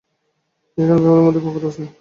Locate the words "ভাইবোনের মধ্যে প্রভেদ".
0.99-1.63